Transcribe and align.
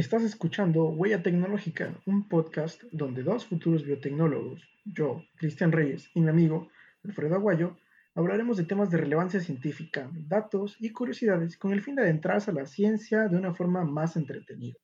Estás 0.00 0.22
escuchando 0.22 0.86
Huella 0.86 1.22
Tecnológica, 1.22 1.94
un 2.06 2.26
podcast 2.26 2.82
donde 2.90 3.22
dos 3.22 3.44
futuros 3.44 3.84
biotecnólogos, 3.84 4.66
yo, 4.86 5.22
Cristian 5.36 5.72
Reyes, 5.72 6.08
y 6.14 6.22
mi 6.22 6.30
amigo, 6.30 6.70
Alfredo 7.04 7.34
Aguayo, 7.34 7.76
hablaremos 8.14 8.56
de 8.56 8.64
temas 8.64 8.88
de 8.88 8.96
relevancia 8.96 9.40
científica, 9.40 10.10
datos 10.26 10.74
y 10.80 10.90
curiosidades 10.90 11.58
con 11.58 11.74
el 11.74 11.82
fin 11.82 11.96
de 11.96 12.02
adentrarse 12.04 12.50
a 12.50 12.54
la 12.54 12.64
ciencia 12.64 13.28
de 13.28 13.36
una 13.36 13.52
forma 13.52 13.84
más 13.84 14.16
entretenida. 14.16 14.78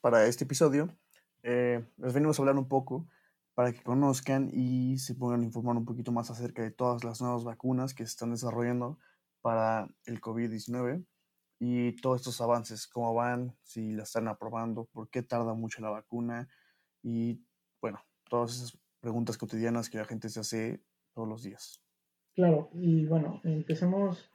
Para 0.00 0.26
este 0.26 0.42
episodio, 0.42 0.98
eh, 1.44 1.84
les 1.98 2.12
venimos 2.12 2.36
a 2.36 2.42
hablar 2.42 2.56
un 2.56 2.66
poco 2.66 3.06
para 3.54 3.72
que 3.72 3.84
conozcan 3.84 4.50
y 4.52 4.98
se 4.98 5.12
a 5.12 5.44
informar 5.44 5.76
un 5.76 5.84
poquito 5.84 6.10
más 6.10 6.28
acerca 6.28 6.62
de 6.62 6.72
todas 6.72 7.04
las 7.04 7.20
nuevas 7.20 7.44
vacunas 7.44 7.94
que 7.94 8.04
se 8.04 8.10
están 8.10 8.32
desarrollando 8.32 8.98
para 9.42 9.86
el 10.06 10.20
COVID-19 10.20 11.04
y 11.62 11.92
todos 11.96 12.22
estos 12.22 12.40
avances, 12.40 12.86
cómo 12.86 13.12
van, 13.14 13.54
si 13.62 13.92
la 13.92 14.04
están 14.04 14.26
aprobando, 14.28 14.86
por 14.86 15.10
qué 15.10 15.22
tarda 15.22 15.52
mucho 15.52 15.82
la 15.82 15.90
vacuna 15.90 16.48
y 17.02 17.44
bueno, 17.82 18.00
todas 18.30 18.56
esas 18.56 18.78
preguntas 18.98 19.36
cotidianas 19.36 19.90
que 19.90 19.98
la 19.98 20.06
gente 20.06 20.30
se 20.30 20.40
hace 20.40 20.82
todos 21.12 21.28
los 21.28 21.42
días. 21.42 21.82
Claro, 22.34 22.70
y 22.72 23.04
bueno, 23.04 23.42
empecemos 23.44 24.30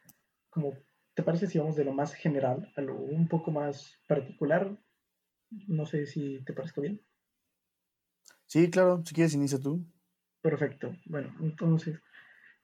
como, 0.51 0.73
¿te 1.15 1.23
parece 1.23 1.47
si 1.47 1.57
vamos 1.57 1.75
de 1.75 1.83
lo 1.83 1.93
más 1.93 2.13
general 2.13 2.71
a 2.75 2.81
lo 2.81 2.95
un 2.95 3.27
poco 3.27 3.49
más 3.49 3.97
particular? 4.07 4.77
No 5.67 5.87
sé 5.87 6.05
si 6.05 6.43
te 6.45 6.53
parezca 6.53 6.81
bien. 6.81 7.01
Sí, 8.45 8.69
claro, 8.69 9.01
si 9.03 9.15
quieres 9.15 9.33
inicia 9.33 9.59
tú. 9.59 9.83
Perfecto, 10.41 10.95
bueno, 11.07 11.35
entonces, 11.39 11.99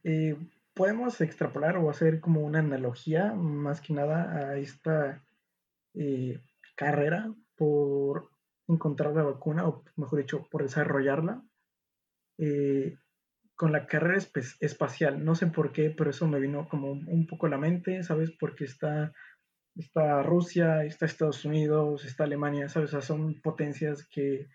eh, 0.04 0.38
podemos 0.74 1.20
extrapolar 1.22 1.78
o 1.78 1.90
hacer 1.90 2.20
como 2.20 2.42
una 2.42 2.60
analogía 2.60 3.34
más 3.34 3.82
que 3.82 3.94
nada 3.94 4.38
a 4.38 4.58
esta 4.58 5.24
eh, 5.94 6.42
carrera 6.76 7.34
por 7.56 8.32
encontrar 8.68 9.14
la 9.14 9.24
vacuna, 9.24 9.68
o 9.68 9.84
mejor 9.98 10.20
dicho, 10.20 10.48
por 10.50 10.64
desarrollarla, 10.64 11.44
eh, 12.38 12.98
con 13.56 13.72
la 13.72 13.86
carrera 13.86 14.18
espacial. 14.60 15.24
No 15.24 15.36
sé 15.36 15.48
por 15.48 15.72
qué, 15.72 15.92
pero 15.92 16.10
eso 16.10 16.28
me 16.28 16.40
vino 16.40 16.68
como 16.68 16.92
un 16.92 17.28
poco 17.28 17.46
a 17.46 17.50
la 17.50 17.58
mente, 17.58 18.02
¿sabes? 18.04 18.32
Porque 18.40 18.64
está, 18.64 19.14
está 19.76 20.24
Rusia, 20.24 20.84
está 20.86 21.06
Estados 21.06 21.46
Unidos, 21.46 22.06
está 22.06 22.24
Alemania, 22.24 22.70
¿sabes? 22.70 22.90
O 22.90 22.92
sea, 22.94 23.02
son 23.02 23.40
potencias 23.42 24.08
que, 24.08 24.48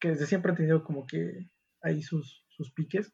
que 0.00 0.08
desde 0.08 0.26
siempre 0.26 0.50
han 0.50 0.56
tenido 0.56 0.82
como 0.82 1.06
que 1.06 1.48
ahí 1.82 2.02
sus, 2.02 2.44
sus 2.48 2.72
piques. 2.72 3.12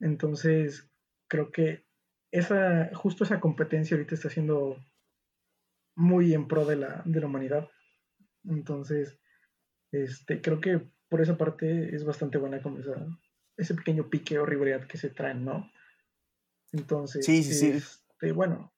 Entonces, 0.00 0.89
creo 1.30 1.50
que 1.50 1.86
esa, 2.32 2.90
justo 2.94 3.24
esa 3.24 3.40
competencia 3.40 3.96
ahorita 3.96 4.14
está 4.14 4.28
siendo 4.28 4.76
muy 5.96 6.34
en 6.34 6.46
pro 6.48 6.66
de 6.66 6.76
la, 6.76 7.02
de 7.06 7.20
la 7.20 7.26
humanidad. 7.26 7.68
Entonces, 8.44 9.18
este, 9.92 10.42
creo 10.42 10.60
que 10.60 10.90
por 11.08 11.20
esa 11.20 11.38
parte 11.38 11.94
es 11.94 12.04
bastante 12.04 12.36
buena 12.36 12.60
como 12.60 12.78
ese 13.56 13.74
pequeño 13.74 14.10
pique 14.10 14.38
o 14.38 14.46
rivalidad 14.46 14.86
que 14.86 14.98
se 14.98 15.10
traen, 15.10 15.44
¿no? 15.44 15.70
Entonces, 16.72 17.24
sí, 17.24 17.42
sí, 17.42 17.54
sí. 17.54 17.66
Este, 17.68 18.32
bueno, 18.32 18.72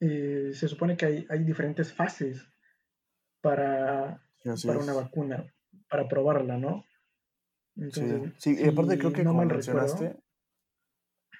eh, 0.00 0.52
se 0.54 0.68
supone 0.68 0.96
que 0.96 1.06
hay, 1.06 1.26
hay 1.28 1.44
diferentes 1.44 1.92
fases 1.92 2.44
para, 3.40 4.24
para 4.64 4.78
una 4.78 4.94
vacuna, 4.94 5.52
para 5.88 6.08
probarla, 6.08 6.56
¿no? 6.56 6.84
Entonces, 7.76 8.32
sí, 8.38 8.56
y 8.58 8.68
aparte 8.68 8.98
creo 8.98 9.12
que 9.12 9.24
como 9.24 9.44
mencionaste, 9.44 10.16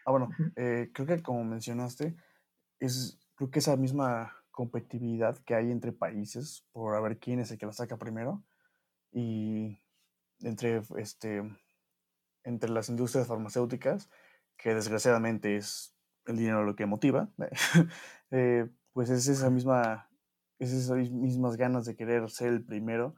Ah, 0.04 0.10
bueno, 0.10 0.30
eh, 0.56 0.90
creo 0.92 1.06
que 1.06 1.22
como 1.22 1.44
mencionaste, 1.44 2.16
es 2.80 3.18
creo 3.36 3.50
que 3.50 3.60
esa 3.60 3.76
misma 3.76 4.36
competitividad 4.50 5.38
que 5.44 5.54
hay 5.54 5.70
entre 5.70 5.92
países 5.92 6.64
por 6.72 6.94
a 6.94 7.00
ver 7.00 7.18
quién 7.18 7.40
es 7.40 7.50
el 7.50 7.58
que 7.58 7.66
la 7.66 7.72
saca 7.72 7.96
primero 7.96 8.44
y 9.12 9.78
entre 10.40 10.82
este 10.98 11.42
entre 12.44 12.70
las 12.70 12.88
industrias 12.88 13.26
farmacéuticas 13.26 14.10
que 14.56 14.74
desgraciadamente 14.74 15.56
es 15.56 15.96
el 16.26 16.36
dinero 16.36 16.64
lo 16.64 16.76
que 16.76 16.86
motiva 16.86 17.30
eh, 18.30 18.68
pues 18.92 19.10
es 19.10 19.26
esa 19.28 19.48
misma 19.48 20.10
es 20.58 20.72
esas 20.72 21.10
mismas 21.10 21.56
ganas 21.56 21.86
de 21.86 21.96
querer 21.96 22.28
ser 22.30 22.48
el 22.48 22.64
primero 22.64 23.14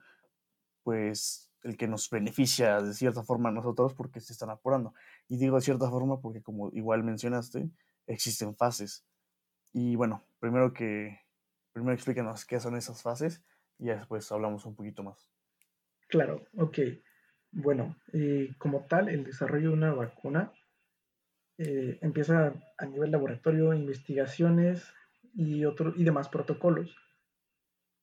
pues 0.85 1.53
el 1.65 1.77
que 1.77 1.89
nos 1.89 2.09
beneficia 2.09 2.81
de 2.81 2.95
cierta 2.95 3.25
forma 3.25 3.49
a 3.49 3.53
nosotros 3.53 3.95
porque 3.95 4.21
se 4.21 4.33
están 4.33 4.51
apurando. 4.51 4.95
Y 5.29 5.39
digo 5.39 5.57
de 5.57 5.63
cierta 5.63 5.91
forma 5.91 6.21
porque 6.21 6.43
como 6.43 6.71
igual 6.73 7.03
mencionaste, 7.03 7.69
existen 8.07 8.55
fases. 8.55 9.05
Y 9.73 9.97
bueno, 9.97 10.23
primero 10.39 10.73
que 10.73 11.19
primero 11.73 11.95
explícanos 11.95 12.45
qué 12.45 12.61
son 12.61 12.77
esas 12.77 13.03
fases 13.03 13.43
y 13.79 13.87
después 13.87 14.31
hablamos 14.31 14.65
un 14.65 14.77
poquito 14.77 15.03
más. 15.03 15.29
Claro, 16.09 16.47
ok. 16.57 16.79
Bueno, 17.51 17.97
eh, 18.13 18.55
como 18.59 18.87
tal, 18.87 19.09
el 19.09 19.25
desarrollo 19.25 19.71
de 19.71 19.75
una 19.75 19.93
vacuna 19.93 20.53
eh, 21.59 21.99
empieza 22.03 22.55
a 22.79 22.87
nivel 22.87 23.11
laboratorio, 23.11 23.75
investigaciones 23.75 24.93
y, 25.35 25.65
otro, 25.65 25.93
y 25.97 26.05
demás 26.05 26.29
protocolos. 26.29 26.97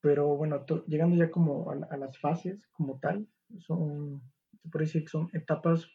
Pero 0.01 0.35
bueno, 0.35 0.65
llegando 0.87 1.15
ya 1.15 1.29
como 1.29 1.71
a, 1.71 1.97
las 1.97 2.17
fases 2.17 2.67
como 2.71 2.99
tal, 2.99 3.27
son, 3.59 4.21
se 4.61 4.69
puede 4.69 4.85
decir 4.85 5.03
que 5.03 5.09
son 5.09 5.29
etapas 5.33 5.87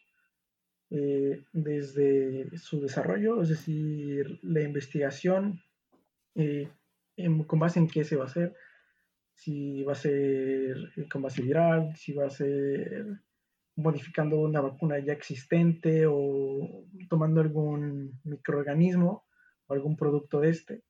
eh, 0.89 1.43
desde 1.51 2.57
su 2.57 2.79
desarrollo, 2.79 3.41
es 3.41 3.49
decir, 3.49 4.39
la 4.43 4.61
investigación, 4.61 5.61
eh, 6.35 6.69
con 7.45 7.59
base 7.59 7.79
en 7.79 7.87
qué 7.87 8.03
se 8.03 8.15
va 8.15 8.23
a 8.23 8.27
hacer, 8.27 8.55
si 9.33 9.83
va 9.83 9.91
a 9.93 9.95
ser 9.95 10.93
eh, 10.95 11.07
con 11.11 11.21
base 11.21 11.41
viral, 11.41 11.95
si 11.95 12.13
va 12.13 12.27
a 12.27 12.29
ser 12.29 13.21
modificando 13.75 14.39
una 14.39 14.61
vacuna 14.61 14.97
ya 14.99 15.13
existente 15.13 16.05
o 16.07 16.85
tomando 17.09 17.41
algún 17.41 18.19
microorganismo 18.23 19.25
o 19.67 19.73
algún 19.73 19.95
producto 19.95 20.39
de 20.39 20.49
este. 20.49 20.83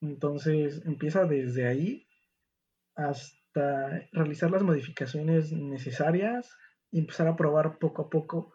Entonces 0.00 0.82
empieza 0.86 1.24
desde 1.24 1.66
ahí 1.66 2.06
hasta 2.94 3.39
realizar 3.54 4.50
las 4.50 4.62
modificaciones 4.62 5.52
necesarias 5.52 6.56
y 6.90 6.98
empezar 7.00 7.28
a 7.28 7.36
probar 7.36 7.78
poco 7.78 8.02
a 8.02 8.10
poco 8.10 8.54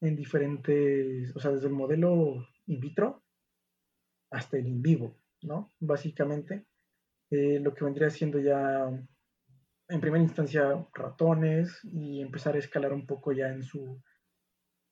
en 0.00 0.16
diferentes, 0.16 1.34
o 1.34 1.40
sea, 1.40 1.52
desde 1.52 1.68
el 1.68 1.72
modelo 1.72 2.46
in 2.66 2.80
vitro 2.80 3.24
hasta 4.30 4.58
el 4.58 4.66
in 4.66 4.82
vivo, 4.82 5.18
¿no? 5.42 5.72
Básicamente, 5.80 6.66
eh, 7.30 7.60
lo 7.60 7.74
que 7.74 7.84
vendría 7.84 8.10
siendo 8.10 8.38
ya 8.38 8.88
en 9.88 10.00
primera 10.00 10.22
instancia 10.22 10.86
ratones 10.94 11.80
y 11.84 12.20
empezar 12.20 12.54
a 12.54 12.58
escalar 12.58 12.92
un 12.92 13.06
poco 13.06 13.32
ya 13.32 13.48
en 13.48 13.62
su, 13.62 14.02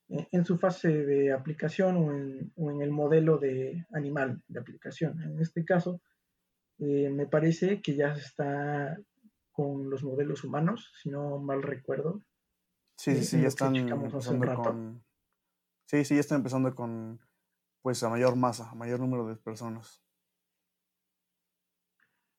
en 0.09 0.45
su 0.45 0.59
fase 0.59 0.89
de 0.89 1.33
aplicación 1.33 1.97
o 1.97 2.13
en, 2.13 2.53
o 2.57 2.71
en 2.71 2.83
el 2.83 2.91
modelo 2.91 3.39
de 3.39 3.87
animal 3.93 4.43
de 4.49 4.61
aplicación. 4.61 5.21
En 5.23 5.41
este 5.41 5.65
caso, 5.65 6.01
eh, 6.79 7.11
me 7.11 7.27
parece 7.27 7.81
que 7.81 7.95
ya 7.95 8.15
se 8.15 8.23
está 8.23 8.99
con 9.53 9.91
los 9.91 10.03
modelos 10.03 10.45
humanos, 10.45 10.93
si 11.01 11.11
no 11.11 11.39
mal 11.39 11.63
recuerdo. 11.63 12.23
Sí, 12.97 13.15
sí, 13.17 13.25
sí, 13.25 13.43
ya 13.43 13.49
están 13.49 13.77
empezando 13.77 14.55
con... 14.55 15.05
Sí, 15.87 16.05
sí, 16.05 16.15
ya 16.15 16.21
están 16.21 16.39
empezando 16.39 16.75
con, 16.75 17.21
pues, 17.83 18.03
a 18.03 18.09
mayor 18.09 18.37
masa, 18.37 18.71
a 18.71 18.75
mayor 18.75 19.01
número 19.01 19.27
de 19.27 19.37
personas. 19.37 20.03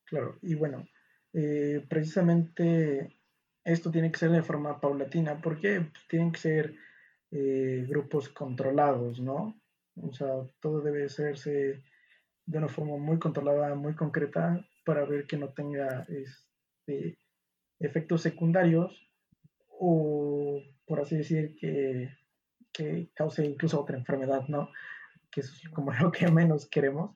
Claro, 0.06 0.38
y 0.42 0.56
bueno, 0.56 0.86
eh, 1.34 1.86
precisamente 1.88 3.20
esto 3.64 3.92
tiene 3.92 4.12
que 4.12 4.20
ser 4.20 4.32
de 4.32 4.44
forma 4.44 4.80
paulatina, 4.80 5.40
porque 5.42 5.82
pues, 5.82 6.08
tienen 6.08 6.32
que 6.32 6.40
ser 6.40 6.76
eh, 7.32 7.86
grupos 7.88 8.30
controlados, 8.30 9.20
¿no? 9.20 9.60
O 9.96 10.14
sea, 10.14 10.30
todo 10.60 10.82
debe 10.82 11.06
hacerse 11.06 11.84
de 12.46 12.58
una 12.58 12.68
forma 12.68 12.98
muy 12.98 13.20
controlada, 13.20 13.76
muy 13.76 13.96
concreta, 13.96 14.66
para 14.86 15.06
ver 15.06 15.26
que 15.28 15.38
no 15.38 15.54
tenga 15.54 16.06
este, 16.86 17.18
efectos 17.80 18.22
secundarios 18.22 19.10
o, 19.80 20.62
por 20.86 21.02
así 21.02 21.18
decir, 21.18 21.56
que, 21.60 22.10
que 22.72 23.10
cause 23.14 23.46
incluso 23.46 23.82
otra 23.82 23.98
enfermedad, 23.98 24.48
¿no? 24.48 24.70
Que 25.32 25.42
es 25.42 25.62
como 25.74 25.92
lo 26.02 26.12
que 26.12 26.30
menos 26.30 26.68
queremos. 26.68 27.16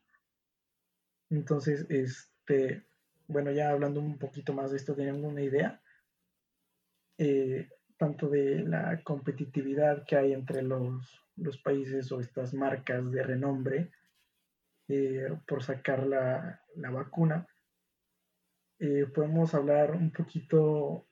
Entonces, 1.30 1.86
este, 1.90 2.86
bueno, 3.28 3.52
ya 3.52 3.70
hablando 3.72 4.00
un 4.00 4.18
poquito 4.18 4.54
más 4.54 4.72
de 4.72 4.78
esto, 4.78 4.96
teniendo 4.96 5.28
una 5.28 5.42
idea, 5.42 5.82
eh, 7.18 7.70
tanto 7.98 8.30
de 8.30 8.64
la 8.64 9.02
competitividad 9.04 10.06
que 10.06 10.16
hay 10.16 10.34
entre 10.34 10.62
los, 10.62 11.26
los 11.36 11.58
países 11.58 12.12
o 12.12 12.20
estas 12.20 12.54
marcas 12.54 13.12
de 13.12 13.24
renombre 13.24 13.92
eh, 14.88 15.30
por 15.48 15.64
sacar 15.64 16.06
la, 16.06 16.62
la 16.76 16.90
vacuna, 16.92 17.48
eh, 18.80 19.06
podemos 19.14 19.54
hablar 19.54 19.92
un 19.92 20.12
poquito 20.12 21.08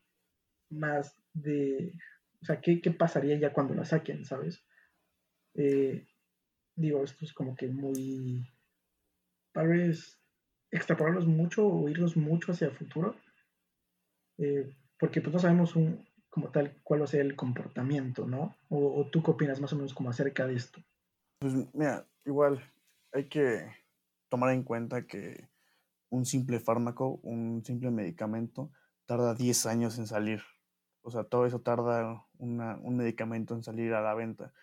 más 0.70 1.20
de, 1.34 1.94
o 2.42 2.46
sea, 2.46 2.62
¿qué, 2.62 2.80
pasaría 2.92 3.38
ya 3.38 3.54
cuando 3.54 3.74
la 3.74 3.86
saquen, 3.86 4.26
¿sabes? 4.26 4.64
Eh, 5.56 6.08
digo, 6.76 7.04
esto 7.04 7.26
es 7.26 7.34
como 7.34 7.56
que 7.56 7.68
muy, 7.68 8.48
tal 9.52 9.70
vez 9.70 10.20
extrapolarlos 10.72 11.26
mucho 11.26 11.66
o 11.68 11.90
irnos 11.90 12.18
mucho 12.18 12.52
hacia 12.52 12.68
el 12.68 12.76
futuro, 12.76 13.16
eh, 14.38 14.76
porque 15.00 15.22
pues 15.22 15.34
no 15.34 15.40
sabemos 15.40 15.76
un, 15.76 16.06
como 16.30 16.52
tal 16.52 16.80
cuál 16.84 17.02
va 17.02 17.06
a 17.06 17.08
ser 17.08 17.22
el 17.22 17.36
comportamiento, 17.36 18.28
¿no? 18.28 18.56
O, 18.70 19.00
o, 19.00 19.10
tú 19.10 19.24
qué 19.24 19.32
opinas 19.32 19.62
más 19.62 19.74
o 19.74 19.78
menos 19.78 19.94
como 19.94 20.10
acerca 20.10 20.46
de 20.46 20.56
esto. 20.56 20.84
Pues 21.40 21.54
mira, 21.74 22.06
igual 22.26 22.62
hay 23.14 23.28
que 23.28 23.66
tomar 24.30 24.54
en 24.54 24.64
cuenta 24.64 25.08
que 25.08 25.48
un 26.10 26.26
simple 26.26 26.60
fármaco, 26.60 27.20
un 27.24 27.64
simple 27.66 27.92
medicamento, 27.92 28.72
tarda 29.06 29.34
10 29.34 29.66
años 29.66 29.98
en 29.98 30.08
salir. 30.08 30.42
O 31.02 31.12
sea, 31.12 31.24
todo 31.24 31.46
eso 31.46 31.62
tarda 31.62 32.26
un 32.38 32.98
medicamento 32.98 33.54
en 33.54 33.64
salir 33.64 33.94
a 33.94 34.02
la 34.02 34.14
venta. 34.16 34.54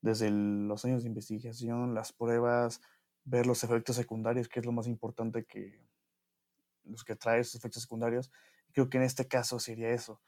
Desde 0.00 0.30
los 0.30 0.84
años 0.84 1.02
de 1.02 1.08
investigación, 1.08 1.94
las 1.94 2.12
pruebas, 2.12 2.80
ver 3.24 3.46
los 3.46 3.62
efectos 3.64 3.96
secundarios, 3.96 4.48
que 4.48 4.60
es 4.60 4.66
lo 4.66 4.72
más 4.72 4.86
importante 4.86 5.44
que 5.44 5.86
los 6.84 7.04
que 7.04 7.16
trae 7.16 7.40
esos 7.40 7.56
efectos 7.56 7.82
secundarios. 7.82 8.30
Creo 8.72 8.88
que 8.88 8.98
en 8.98 9.04
este 9.04 9.28
caso 9.28 9.58
sería 9.58 9.90
eso. 9.90 10.20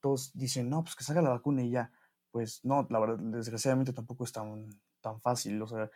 todos 0.00 0.32
dicen, 0.34 0.68
no, 0.68 0.84
pues 0.84 0.94
que 0.94 1.04
salga 1.04 1.22
la 1.22 1.30
vacuna 1.30 1.62
y 1.62 1.70
ya. 1.70 1.90
Pues 2.30 2.64
no, 2.64 2.86
la 2.90 3.00
verdad, 3.00 3.18
desgraciadamente 3.18 3.92
tampoco 3.92 4.24
es 4.24 4.32
tan, 4.32 4.68
tan 5.00 5.20
fácil. 5.20 5.60
O 5.60 5.66
sea, 5.66 5.90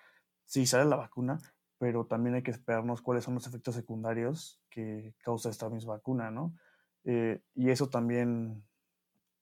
sí 0.44 0.66
sale 0.66 0.86
la 0.86 0.96
vacuna, 0.96 1.38
pero 1.82 2.06
también 2.06 2.36
hay 2.36 2.44
que 2.44 2.52
esperarnos 2.52 3.02
cuáles 3.02 3.24
son 3.24 3.34
los 3.34 3.44
efectos 3.48 3.74
secundarios 3.74 4.62
que 4.70 5.16
causa 5.18 5.50
esta 5.50 5.68
misma 5.68 5.94
vacuna, 5.94 6.30
¿no? 6.30 6.54
Eh, 7.02 7.42
y 7.56 7.70
eso 7.70 7.88
también 7.88 8.62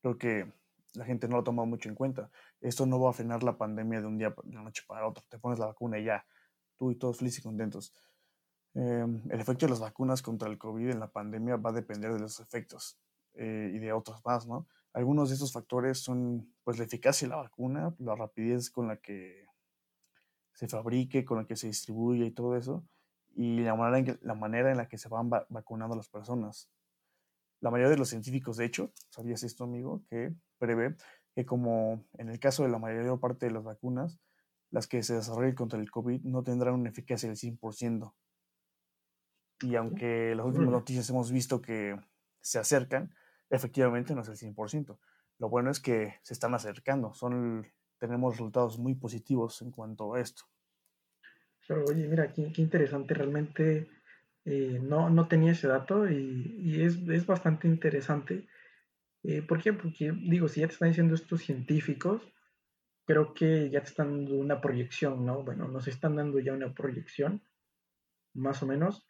creo 0.00 0.16
que 0.16 0.50
la 0.94 1.04
gente 1.04 1.28
no 1.28 1.36
lo 1.36 1.44
toma 1.44 1.66
mucho 1.66 1.90
en 1.90 1.94
cuenta. 1.94 2.30
Esto 2.62 2.86
no 2.86 2.98
va 2.98 3.10
a 3.10 3.12
frenar 3.12 3.42
la 3.42 3.58
pandemia 3.58 4.00
de 4.00 4.06
un 4.06 4.16
día 4.16 4.34
de 4.42 4.54
la 4.54 4.62
noche 4.62 4.84
para 4.88 5.06
otro. 5.06 5.22
Te 5.28 5.38
pones 5.38 5.58
la 5.58 5.66
vacuna 5.66 5.98
y 5.98 6.04
ya, 6.04 6.24
tú 6.78 6.90
y 6.90 6.94
todos 6.94 7.18
felices 7.18 7.40
y 7.40 7.42
contentos. 7.42 7.92
Em, 8.72 9.20
el 9.28 9.38
efecto 9.38 9.66
de 9.66 9.70
las 9.72 9.80
vacunas 9.80 10.22
contra 10.22 10.48
el 10.48 10.56
COVID 10.56 10.88
en 10.88 11.00
la 11.00 11.12
pandemia 11.12 11.56
va 11.56 11.68
a 11.68 11.74
depender 11.74 12.10
de 12.10 12.20
los 12.20 12.40
efectos 12.40 12.98
eh, 13.34 13.70
y 13.74 13.78
de 13.80 13.92
otros 13.92 14.24
más, 14.24 14.46
¿no? 14.46 14.66
Algunos 14.94 15.28
de 15.28 15.34
estos 15.34 15.52
factores 15.52 15.98
son, 15.98 16.50
pues, 16.64 16.78
la 16.78 16.84
eficacia 16.84 17.28
de 17.28 17.34
la 17.34 17.42
vacuna, 17.42 17.94
la 17.98 18.14
rapidez 18.14 18.70
con 18.70 18.88
la 18.88 18.96
que 18.96 19.44
se 20.60 20.68
fabrique, 20.68 21.24
con 21.24 21.38
la 21.38 21.46
que 21.46 21.56
se 21.56 21.68
distribuye 21.68 22.26
y 22.26 22.32
todo 22.32 22.54
eso, 22.54 22.84
y 23.34 23.60
la 23.60 23.74
manera 23.74 23.98
en, 23.98 24.04
que, 24.04 24.18
la 24.20 24.34
manera 24.34 24.70
en 24.70 24.76
la 24.76 24.88
que 24.88 24.98
se 24.98 25.08
van 25.08 25.30
vacunando 25.30 25.96
las 25.96 26.10
personas. 26.10 26.68
La 27.60 27.70
mayoría 27.70 27.90
de 27.90 27.96
los 27.96 28.10
científicos, 28.10 28.58
de 28.58 28.66
hecho, 28.66 28.92
¿sabías 29.08 29.42
esto, 29.42 29.64
amigo? 29.64 30.02
Que 30.10 30.34
prevé 30.58 30.96
que 31.34 31.46
como 31.46 32.04
en 32.18 32.28
el 32.28 32.38
caso 32.38 32.62
de 32.62 32.68
la 32.68 32.78
mayoría 32.78 33.16
parte 33.16 33.46
de 33.46 33.52
las 33.52 33.64
vacunas, 33.64 34.20
las 34.70 34.86
que 34.86 35.02
se 35.02 35.14
desarrollen 35.14 35.54
contra 35.54 35.80
el 35.80 35.90
COVID 35.90 36.24
no 36.24 36.42
tendrán 36.42 36.74
una 36.74 36.90
eficacia 36.90 37.30
del 37.30 37.38
100%. 37.38 38.14
Y 39.62 39.76
aunque 39.76 40.34
las 40.34 40.44
últimas 40.44 40.70
noticias 40.70 41.08
hemos 41.08 41.32
visto 41.32 41.62
que 41.62 41.98
se 42.42 42.58
acercan, 42.58 43.14
efectivamente 43.48 44.14
no 44.14 44.20
es 44.20 44.28
el 44.28 44.36
100%. 44.36 44.98
Lo 45.38 45.48
bueno 45.48 45.70
es 45.70 45.80
que 45.80 46.16
se 46.22 46.34
están 46.34 46.52
acercando, 46.52 47.14
son 47.14 47.66
tenemos 47.98 48.34
resultados 48.34 48.78
muy 48.78 48.94
positivos 48.94 49.62
en 49.62 49.70
cuanto 49.70 50.14
a 50.14 50.20
esto. 50.20 50.49
Pero 51.70 51.84
oye, 51.84 52.08
mira, 52.08 52.32
qué, 52.32 52.50
interesante, 52.56 53.14
realmente 53.14 53.88
eh, 54.44 54.80
no, 54.82 55.08
no 55.08 55.28
tenía 55.28 55.52
ese 55.52 55.68
dato 55.68 56.10
y, 56.10 56.82
es, 56.82 56.96
es, 57.08 57.26
bastante 57.26 57.68
interesante. 57.68 58.48
Eh, 59.22 59.40
¿Por 59.42 59.62
qué? 59.62 59.72
Porque 59.72 60.10
digo, 60.10 60.48
si 60.48 60.62
ya 60.62 60.66
te 60.66 60.72
están 60.72 60.88
diciendo 60.88 61.14
estos 61.14 61.42
científicos, 61.42 62.22
creo 63.06 63.34
que 63.34 63.70
ya 63.70 63.82
te 63.82 63.88
están 63.88 64.08
dando 64.16 64.34
una 64.34 64.60
proyección, 64.60 65.24
¿no? 65.24 65.44
Bueno, 65.44 65.68
nos 65.68 65.86
están 65.86 66.16
dando 66.16 66.40
ya 66.40 66.54
una 66.54 66.74
proyección, 66.74 67.40
más 68.34 68.64
o 68.64 68.66
menos. 68.66 69.06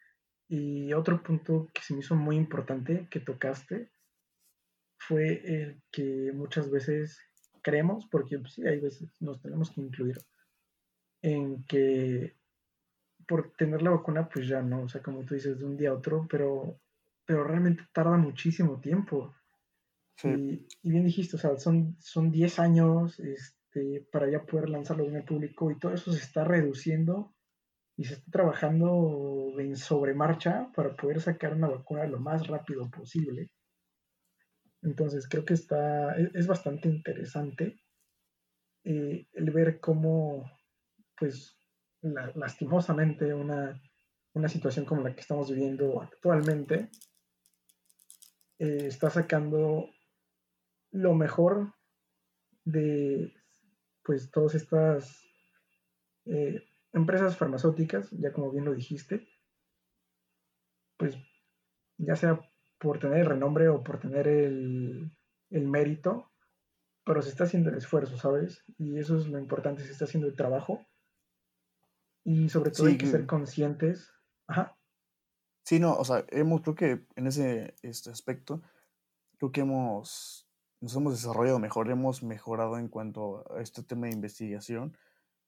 Y 0.47 0.93
otro 0.93 1.23
punto 1.23 1.67
que 1.73 1.81
se 1.81 1.95
me 1.95 2.01
hizo 2.01 2.13
muy 2.13 2.35
importante 2.35 3.07
que 3.09 3.21
tocaste 3.21 3.89
fue 4.99 5.41
el 5.45 5.81
que 5.91 6.31
muchas 6.31 6.69
veces 6.69 7.17
creemos, 7.63 8.05
porque 8.05 8.37
pues, 8.37 8.53
sí, 8.53 8.67
hay 8.67 8.79
veces 8.79 9.09
nos 9.19 9.41
tenemos 9.41 9.71
que 9.71 9.81
incluir 9.81 10.19
en 11.23 11.63
que 11.63 12.39
por 13.31 13.53
tener 13.53 13.81
la 13.81 13.91
vacuna, 13.91 14.27
pues 14.27 14.45
ya 14.45 14.61
no, 14.61 14.81
o 14.81 14.89
sea, 14.89 15.01
como 15.01 15.23
tú 15.23 15.35
dices, 15.35 15.57
de 15.57 15.63
un 15.63 15.77
día 15.77 15.91
a 15.91 15.93
otro, 15.93 16.27
pero, 16.29 16.81
pero 17.25 17.45
realmente 17.45 17.85
tarda 17.93 18.17
muchísimo 18.17 18.81
tiempo. 18.81 19.33
Y, 20.21 20.67
bien 20.83 21.05
dijiste, 21.05 21.37
o 21.37 21.39
sea, 21.39 21.55
son, 21.55 21.95
son 21.97 22.29
10 22.29 22.59
años 22.59 23.21
este, 23.21 24.05
para 24.11 24.29
ya 24.29 24.43
poder 24.43 24.69
lanzarlo 24.69 25.05
en 25.05 25.15
el 25.15 25.23
público 25.23 25.71
y 25.71 25.79
todo 25.79 25.93
eso 25.93 26.11
se 26.11 26.19
está 26.19 26.43
reduciendo 26.43 27.33
y 27.95 28.03
se 28.03 28.15
está 28.15 28.29
trabajando 28.31 29.53
en 29.57 29.77
sobremarcha 29.77 30.69
para 30.75 30.93
poder 30.93 31.21
sacar 31.21 31.53
una 31.53 31.69
vacuna 31.69 32.05
lo 32.07 32.19
más 32.19 32.47
rápido 32.47 32.91
posible. 32.91 33.49
Entonces 34.81 35.25
creo 35.29 35.45
que 35.45 35.53
está, 35.53 36.19
e, 36.19 36.31
es, 36.33 36.47
bastante 36.47 36.89
interesante 36.89 37.79
eh, 38.83 39.25
el 39.31 39.51
ver 39.51 39.79
cómo, 39.79 40.51
pues, 41.17 41.60
lastimosamente 42.01 43.33
una, 43.33 43.79
situación 44.47 44.85
como 44.85 45.01
la 45.01 45.13
que 45.13 45.21
estamos 45.21 45.49
viviendo 45.49 46.01
actualmente 46.01 46.89
eh, 48.59 48.87
está 48.87 49.09
sacando 49.09 49.89
lo 50.91 51.13
mejor 51.13 51.73
de, 52.63 53.33
pues, 54.03 54.31
todas 54.31 54.55
estas 54.55 55.23
eh, 56.25 56.63
empresas 56.93 57.37
farmacéuticas, 57.37 58.09
ya 58.11 58.31
como 58.31 58.51
bien 58.51 58.65
lo 58.65 58.73
dijiste, 58.73 59.27
pues, 60.97 61.17
ya 61.97 62.15
sea 62.15 62.39
por 62.77 62.99
tener 62.99 63.19
el 63.19 63.25
renombre 63.27 63.69
o 63.69 63.83
por 63.83 63.99
tener 63.99 64.27
el, 64.27 65.11
mérito, 65.49 66.31
pero 67.03 67.21
se 67.21 67.29
está 67.29 67.43
haciendo 67.43 67.69
el 67.69 67.77
esfuerzo, 67.77 68.17
¿sabes? 68.17 68.63
Y 68.77 68.97
eso 68.97 69.17
es 69.17 69.27
lo 69.27 69.37
importante, 69.37 69.83
se 69.83 69.91
está 69.91 70.05
haciendo 70.05 70.27
el 70.27 70.35
trabajo. 70.35 70.87
Y 72.23 72.49
sobre 72.49 72.71
todo 72.71 72.87
hay 72.87 72.97
que 72.97 73.07
ser 73.07 73.25
conscientes. 73.25 74.11
Ajá. 74.47 74.77
Sí, 75.63 75.79
no, 75.79 75.95
o 75.95 76.05
sea, 76.05 76.25
hemos, 76.29 76.61
creo 76.61 76.75
que 76.75 77.05
en 77.15 77.27
ese 77.27 77.75
este 77.81 78.09
aspecto, 78.09 78.61
creo 79.37 79.51
que 79.51 79.61
hemos, 79.61 80.47
nos 80.79 80.95
hemos 80.95 81.13
desarrollado 81.13 81.59
mejor, 81.59 81.89
hemos 81.89 82.23
mejorado 82.23 82.77
en 82.77 82.87
cuanto 82.87 83.45
a 83.53 83.61
este 83.61 83.83
tema 83.83 84.07
de 84.07 84.13
investigación 84.13 84.97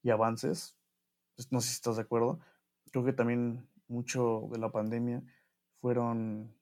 y 0.02 0.10
avances. 0.10 0.76
Pues, 1.36 1.50
no 1.52 1.60
sé 1.60 1.68
si 1.68 1.74
estás 1.74 1.96
de 1.96 2.02
acuerdo. 2.02 2.40
Creo 2.92 3.04
que 3.04 3.12
también 3.12 3.68
mucho 3.88 4.48
de 4.50 4.58
la 4.58 4.70
pandemia 4.70 5.22
fueron 5.80 6.54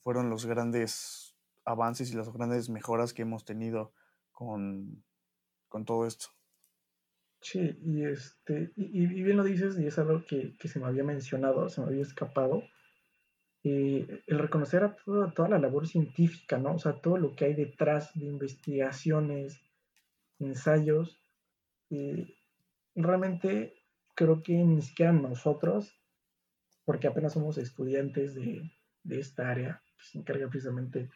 fueron 0.00 0.30
los 0.30 0.46
grandes 0.46 1.36
avances 1.64 2.10
y 2.10 2.16
las 2.16 2.32
grandes 2.32 2.68
mejoras 2.68 3.12
que 3.12 3.22
hemos 3.22 3.44
tenido 3.44 3.92
con, 4.32 5.04
todo 5.84 6.06
esto. 6.06 6.28
Sí, 7.40 7.78
y, 7.82 8.04
este, 8.04 8.70
y, 8.76 9.06
bien 9.06 9.36
lo 9.36 9.44
dices, 9.44 9.78
y 9.78 9.86
es 9.86 9.98
algo 9.98 10.24
que, 10.26 10.54
se 10.62 10.78
me 10.78 10.86
había 10.86 11.04
mencionado, 11.04 11.68
se 11.68 11.80
me 11.80 11.88
había 11.88 12.02
escapado, 12.02 12.62
eh, 13.64 14.22
el 14.26 14.38
reconocer 14.38 14.84
a 14.84 14.94
toda, 14.96 15.32
toda, 15.32 15.48
la 15.48 15.58
labor 15.58 15.86
científica, 15.86 16.58
¿no? 16.58 16.74
O 16.74 16.78
sea, 16.78 17.00
todo 17.00 17.16
lo 17.16 17.34
que 17.34 17.46
hay 17.46 17.54
detrás 17.54 18.12
de 18.14 18.26
investigaciones, 18.26 19.60
ensayos, 20.38 21.20
eh, 21.90 22.36
realmente 22.94 23.74
creo 24.14 24.42
que 24.42 24.54
ni 24.54 24.82
siquiera 24.82 25.12
nosotros, 25.12 25.98
porque 26.84 27.06
apenas 27.06 27.32
somos 27.32 27.58
estudiantes 27.58 28.34
de, 28.34 28.70
de 29.02 29.18
esta 29.18 29.50
área, 29.50 29.82
se 29.98 30.18
encarga 30.18 30.48
precisamente 30.48 31.10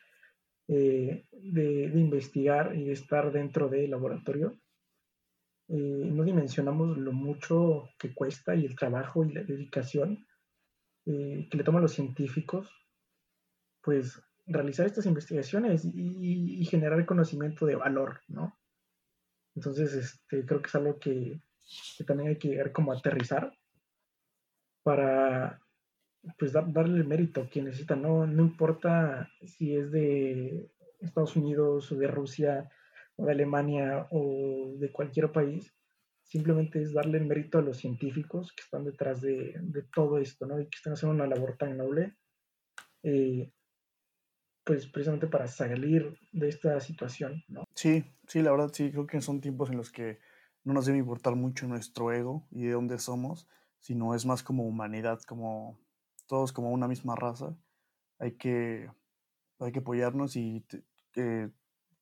eh, 0.66 1.26
de, 1.30 1.90
investigar 1.94 2.74
y 2.74 2.84
de 2.84 2.92
estar 2.92 3.30
dentro 3.32 3.68
del 3.68 3.90
laboratorio. 3.90 4.58
Eh, 5.68 6.10
no 6.12 6.24
dimensionamos 6.24 6.98
lo 6.98 7.12
mucho 7.12 7.88
que 7.98 8.14
cuesta 8.14 8.54
y 8.54 8.66
el 8.66 8.76
trabajo 8.76 9.24
y 9.24 9.32
la 9.32 9.42
dedicación 9.42 10.26
eh, 11.06 11.48
que 11.50 11.56
le 11.56 11.64
toman 11.64 11.82
los 11.82 11.92
científicos, 11.92 12.70
pues 13.82 14.22
realizar 14.46 14.86
estas 14.86 15.06
investigaciones 15.06 15.84
y, 15.84 16.64
generar 16.66 17.06
conocimiento 17.06 17.66
de 17.66 17.76
valor, 17.76 18.20
¿no? 18.28 18.58
Entonces, 19.54 19.94
este, 19.94 20.44
creo 20.44 20.60
que 20.60 20.66
es 20.66 20.74
algo 20.74 20.98
que, 20.98 21.40
que 21.96 22.04
también 22.04 22.30
hay 22.30 22.38
que 22.38 22.48
llegar 22.48 22.72
como 22.72 22.92
a 22.92 22.98
aterrizar 22.98 23.56
para 24.82 25.60
pues 26.38 26.52
darle 26.52 26.98
el 26.98 27.06
mérito 27.06 27.42
a 27.42 27.48
quien 27.48 27.66
necesita, 27.66 27.96
no, 27.96 28.26
no 28.26 28.42
importa 28.42 29.30
si 29.44 29.76
es 29.76 29.90
de 29.90 30.70
Estados 31.00 31.36
Unidos 31.36 31.92
o 31.92 31.96
de 31.96 32.06
Rusia 32.06 32.70
o 33.16 33.26
de 33.26 33.32
Alemania 33.32 34.06
o 34.10 34.74
de 34.78 34.90
cualquier 34.92 35.32
país, 35.32 35.74
simplemente 36.22 36.82
es 36.82 36.92
darle 36.92 37.18
el 37.18 37.26
mérito 37.26 37.58
a 37.58 37.62
los 37.62 37.76
científicos 37.76 38.52
que 38.56 38.62
están 38.62 38.84
detrás 38.84 39.20
de, 39.20 39.54
todo 39.94 40.18
esto, 40.18 40.46
¿no? 40.46 40.60
Y 40.60 40.64
que 40.64 40.76
están 40.76 40.94
haciendo 40.94 41.14
una 41.14 41.26
labor 41.26 41.56
tan 41.56 41.76
noble, 41.76 42.16
eh, 43.02 43.52
pues 44.64 44.86
precisamente 44.86 45.26
para 45.26 45.46
salir 45.46 46.18
de 46.32 46.48
esta 46.48 46.80
situación, 46.80 47.44
¿no? 47.48 47.64
Sí, 47.74 48.04
sí, 48.26 48.42
la 48.42 48.50
verdad 48.50 48.70
sí, 48.72 48.90
creo 48.90 49.06
que 49.06 49.20
son 49.20 49.40
tiempos 49.40 49.70
en 49.70 49.76
los 49.76 49.92
que 49.92 50.18
no 50.64 50.72
nos 50.72 50.86
debe 50.86 50.98
importar 50.98 51.36
mucho 51.36 51.68
nuestro 51.68 52.10
ego 52.12 52.46
y 52.50 52.64
de 52.64 52.72
dónde 52.72 52.98
somos, 52.98 53.46
sino 53.78 54.14
es 54.14 54.24
más 54.24 54.42
como 54.42 54.66
humanidad, 54.66 55.20
como 55.28 55.78
todos 56.26 56.52
como 56.52 56.70
una 56.70 56.88
misma 56.88 57.14
raza, 57.14 57.54
hay 58.18 58.32
que, 58.32 58.90
hay 59.58 59.72
que 59.72 59.80
apoyarnos 59.80 60.36
y 60.36 60.64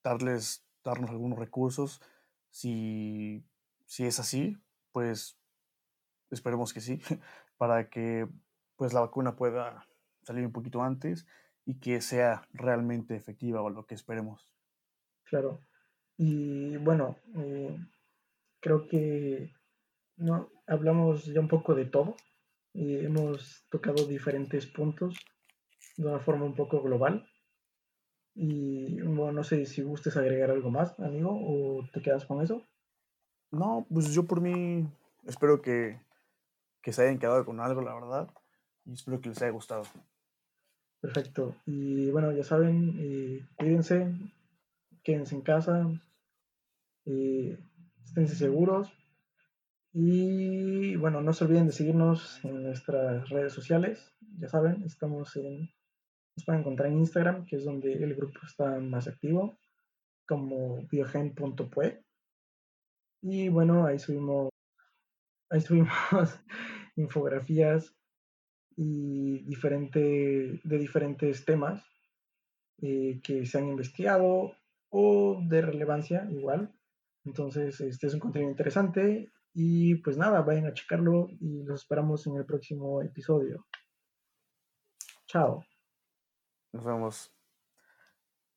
darles, 0.04 0.64
darnos 0.84 1.10
algunos 1.10 1.38
recursos. 1.38 2.00
Si, 2.50 3.44
si 3.86 4.04
es 4.04 4.18
así, 4.20 4.58
pues 4.92 5.38
esperemos 6.30 6.72
que 6.72 6.80
sí, 6.80 7.00
para 7.56 7.88
que 7.88 8.28
pues 8.76 8.92
la 8.92 9.00
vacuna 9.00 9.36
pueda 9.36 9.86
salir 10.22 10.44
un 10.44 10.52
poquito 10.52 10.82
antes 10.82 11.26
y 11.64 11.78
que 11.78 12.00
sea 12.00 12.48
realmente 12.52 13.14
efectiva 13.14 13.62
o 13.62 13.70
lo 13.70 13.86
que 13.86 13.94
esperemos. 13.94 14.48
Claro. 15.24 15.60
Y 16.16 16.76
bueno, 16.78 17.16
eh, 17.36 17.78
creo 18.60 18.86
que 18.88 19.52
no 20.16 20.50
hablamos 20.66 21.26
ya 21.26 21.40
un 21.40 21.48
poco 21.48 21.74
de 21.74 21.86
todo. 21.86 22.16
y 22.74 23.04
hemos 23.04 23.66
tocado 23.68 24.06
diferentes 24.06 24.66
puntos 24.66 25.14
de 25.96 26.06
una 26.06 26.20
forma 26.20 26.46
un 26.46 26.54
poco 26.54 26.82
global. 26.82 27.26
Y 28.34 29.00
bueno, 29.02 29.32
no 29.32 29.44
sé 29.44 29.66
si 29.66 29.82
gustes 29.82 30.16
agregar 30.16 30.50
algo 30.50 30.70
más, 30.70 30.98
amigo, 30.98 31.30
o 31.32 31.86
te 31.92 32.00
quedas 32.00 32.24
con 32.24 32.42
eso. 32.42 32.62
No, 33.50 33.86
pues 33.92 34.12
yo 34.14 34.24
por 34.24 34.40
mí 34.40 34.88
espero 35.24 35.60
que, 35.60 36.00
que 36.82 36.92
se 36.92 37.02
hayan 37.02 37.18
quedado 37.18 37.44
con 37.44 37.60
algo, 37.60 37.82
la 37.82 37.94
verdad, 37.94 38.30
y 38.86 38.94
espero 38.94 39.20
que 39.20 39.28
les 39.28 39.42
haya 39.42 39.52
gustado. 39.52 39.84
Perfecto. 41.00 41.56
Y 41.66 42.10
bueno, 42.10 42.32
ya 42.32 42.44
saben, 42.44 42.96
eh, 42.98 43.46
cuídense, 43.56 44.14
quédense 45.02 45.34
en 45.34 45.42
casa, 45.42 45.86
eh, 47.04 47.58
esténse 48.04 48.36
seguros. 48.36 48.92
Y 49.92 50.96
bueno, 50.96 51.20
no 51.20 51.32
se 51.34 51.44
olviden 51.44 51.66
de 51.66 51.72
seguirnos 51.72 52.42
en 52.44 52.62
nuestras 52.62 53.28
redes 53.28 53.52
sociales. 53.52 54.14
Ya 54.38 54.48
saben, 54.48 54.82
estamos 54.84 55.36
en 55.36 55.70
nos 56.36 56.44
pueden 56.44 56.60
encontrar 56.60 56.88
en 56.90 56.98
Instagram, 56.98 57.44
que 57.46 57.56
es 57.56 57.64
donde 57.64 57.92
el 57.92 58.14
grupo 58.14 58.40
está 58.46 58.78
más 58.80 59.08
activo, 59.08 59.58
como 60.26 60.86
biogen.pue. 60.90 62.04
Y 63.22 63.48
bueno, 63.48 63.86
ahí 63.86 63.98
subimos, 63.98 64.50
ahí 65.50 65.60
subimos 65.60 65.90
infografías 66.96 67.94
y 68.76 69.44
diferente, 69.44 70.60
de 70.64 70.78
diferentes 70.78 71.44
temas 71.44 71.84
eh, 72.80 73.20
que 73.22 73.44
se 73.46 73.58
han 73.58 73.68
investigado 73.68 74.56
o 74.90 75.40
de 75.48 75.62
relevancia 75.62 76.26
igual. 76.30 76.74
Entonces, 77.24 77.80
este 77.80 78.06
es 78.06 78.14
un 78.14 78.20
contenido 78.20 78.50
interesante 78.50 79.30
y 79.54 79.96
pues 79.96 80.16
nada, 80.16 80.40
vayan 80.40 80.66
a 80.66 80.74
checarlo 80.74 81.28
y 81.40 81.62
los 81.62 81.82
esperamos 81.82 82.26
en 82.26 82.36
el 82.36 82.46
próximo 82.46 83.02
episodio. 83.02 83.66
Chao. 85.26 85.64
Nos 86.72 86.84
vemos. 86.84 87.31